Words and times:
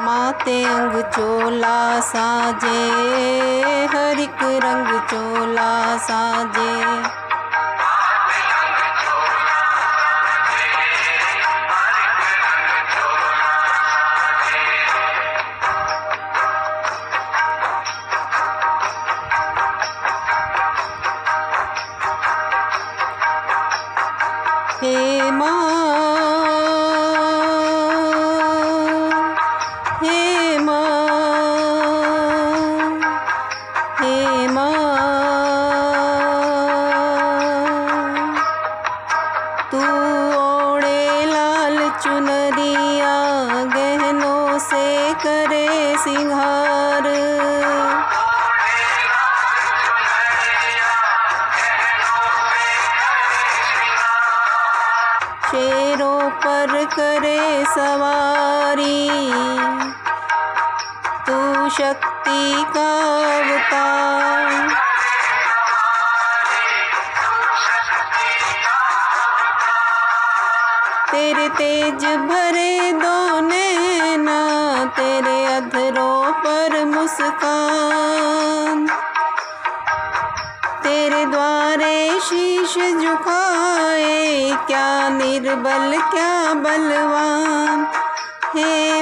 माते 0.00 0.54
अंग 0.64 0.94
चोला 1.14 2.00
साजे 2.00 2.78
हर 3.92 4.20
एक 4.20 4.42
रंग 4.64 4.98
चोला 5.10 5.70
साजे। 6.06 6.72
हे 24.82 25.30
माँ 25.30 26.43
हे 34.04 34.48
माँ 34.48 34.72
लाल 41.26 41.78
चुनरिया 42.02 43.14
गहनों 43.74 44.58
से 44.58 45.14
करे 45.24 45.96
सिंगार। 45.98 47.06
शेरों 55.50 56.30
पर 56.44 56.84
करे 56.96 57.64
सवारी। 57.74 59.08
तू 61.26 61.68
शक्ति 61.70 62.64
का 62.76 62.90
तेरे 71.14 71.48
तेज 71.48 72.04
भरे 72.04 72.92
दो 72.92 73.40
नैना 73.40 74.84
तेरे 74.84 75.46
अधरों 75.46 76.32
पर 76.32 76.84
मुस्कान। 76.84 78.86
तेरे 80.82 81.24
द्वारे 81.26 82.20
शीश 82.20 82.78
झुकाए, 82.78 84.56
क्या 84.66 85.08
निर्बल, 85.08 86.00
क्या 86.00 86.54
बलवान। 86.54 87.86
हे 88.56 88.93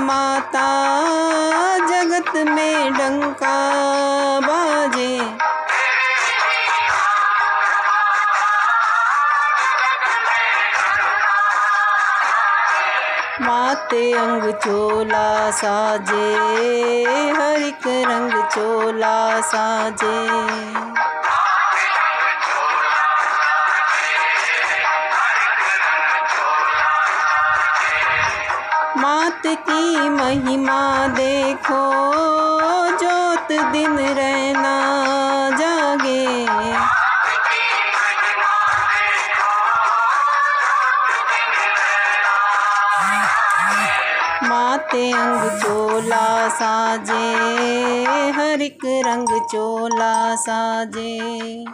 कमाता 0.00 0.68
जगत 1.86 2.36
में 2.48 2.92
डंका 2.92 3.56
बाजे। 4.40 5.18
माते 13.44 14.12
अंग 14.12 14.50
चोला 14.52 15.50
साजे 15.50 16.28
हर 17.38 17.62
एक 17.62 17.86
रंग 18.10 18.42
चोला 18.44 19.40
साजे। 19.40 20.18
मात 29.46 29.56
की 29.68 30.08
महिमा 30.08 31.06
देखो, 31.08 31.80
जोत 32.92 33.52
दिन 33.72 33.98
रहना 33.98 34.74
जागे। 35.50 36.46
माते 44.48 45.12
अंग 45.12 45.60
चोला 45.60 46.48
साजे, 46.48 47.32
हर 48.32 48.62
एक 48.62 48.84
रंग 48.84 49.40
चोला 49.40 50.36
साजे। 50.36 51.64